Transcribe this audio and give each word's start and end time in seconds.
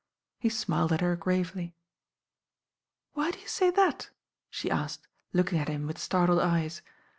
He 0.39 0.49
smiled 0.49 0.91
at 0.93 1.01
her 1.01 1.15
gravely. 1.15 1.75
"Why 3.13 3.29
do 3.29 3.37
you 3.37 3.47
say 3.47 3.69
that?" 3.69 4.09
she 4.49 4.71
asked, 4.71 5.07
looking 5.31 5.59
at 5.59 5.67
him 5.69 5.85
with 5.85 5.99
startled 5.99 6.39
eyes. 6.39 6.81